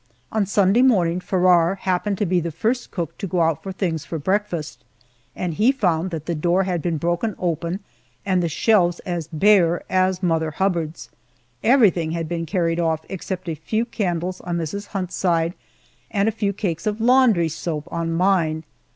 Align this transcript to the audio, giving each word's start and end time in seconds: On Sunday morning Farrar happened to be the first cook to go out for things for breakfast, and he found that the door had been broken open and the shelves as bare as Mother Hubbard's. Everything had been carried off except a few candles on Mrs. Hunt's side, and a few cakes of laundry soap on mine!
On 0.31 0.47
Sunday 0.47 0.81
morning 0.81 1.19
Farrar 1.19 1.75
happened 1.75 2.17
to 2.17 2.25
be 2.25 2.39
the 2.39 2.49
first 2.49 2.89
cook 2.89 3.15
to 3.19 3.27
go 3.27 3.41
out 3.41 3.61
for 3.61 3.71
things 3.71 4.03
for 4.03 4.17
breakfast, 4.17 4.83
and 5.35 5.53
he 5.53 5.71
found 5.71 6.09
that 6.09 6.25
the 6.25 6.33
door 6.33 6.63
had 6.63 6.81
been 6.81 6.97
broken 6.97 7.35
open 7.37 7.81
and 8.25 8.41
the 8.41 8.49
shelves 8.49 8.97
as 9.01 9.27
bare 9.27 9.83
as 9.91 10.23
Mother 10.23 10.49
Hubbard's. 10.49 11.11
Everything 11.63 12.13
had 12.13 12.27
been 12.27 12.47
carried 12.47 12.79
off 12.79 13.01
except 13.09 13.47
a 13.47 13.53
few 13.53 13.85
candles 13.85 14.41
on 14.41 14.57
Mrs. 14.57 14.87
Hunt's 14.87 15.13
side, 15.15 15.53
and 16.09 16.27
a 16.27 16.31
few 16.31 16.51
cakes 16.51 16.87
of 16.87 16.99
laundry 16.99 17.47
soap 17.47 17.87
on 17.91 18.11
mine! 18.11 18.63